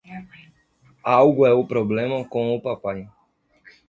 Algo 1.17 1.45
é 1.45 1.53
o 1.53 1.63
problema 1.67 2.27
com 2.27 2.55
o 2.55 2.59
papai. 2.59 3.07